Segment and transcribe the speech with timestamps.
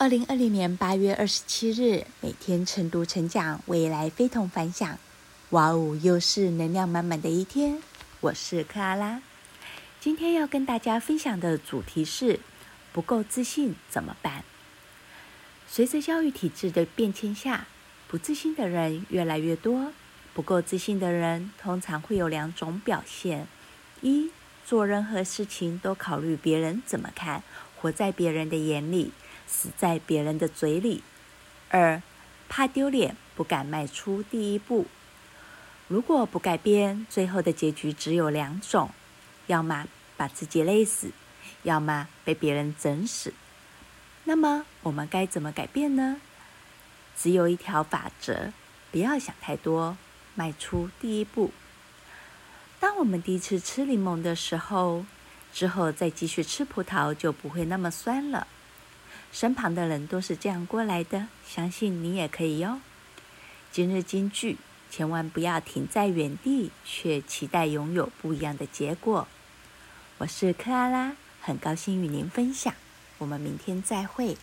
[0.00, 4.96] 二零二零年八月二十七日，每天晨读成长，未来非同凡响。
[5.50, 7.82] 哇哦，又是能量满满的一天。
[8.20, 9.20] 我是克拉拉，
[10.00, 12.38] 今天要跟大家分享的主题是：
[12.92, 14.44] 不够自信怎么办？
[15.66, 17.66] 随着教育体制的变迁下，
[18.06, 19.92] 不自信的人越来越多。
[20.32, 23.48] 不够自信的人通常会有两种表现：
[24.00, 24.30] 一，
[24.64, 27.42] 做任何事情都考虑别人怎么看，
[27.76, 29.10] 活在别人的眼里。
[29.48, 31.02] 死在别人的嘴里。
[31.70, 32.00] 二，
[32.48, 34.86] 怕丢脸，不敢迈出第一步。
[35.88, 38.90] 如果不改变，最后的结局只有两种：
[39.46, 41.10] 要么把自己累死，
[41.62, 43.32] 要么被别人整死。
[44.24, 46.20] 那么我们该怎么改变呢？
[47.16, 48.52] 只有一条法则：
[48.92, 49.96] 不要想太多，
[50.34, 51.50] 迈出第一步。
[52.78, 55.04] 当我们第一次吃柠檬的时候，
[55.52, 58.46] 之后再继续吃葡萄就不会那么酸了。
[59.30, 62.80] 身旁的人都是这样过来的，相信你也可以哟。
[63.70, 64.56] 今日金句：
[64.90, 69.28] 千万不要停在原地，却期待拥有不一样的结果。
[70.18, 72.74] 我是克拉拉，很高兴与您分享。
[73.18, 74.36] 我们明天再会。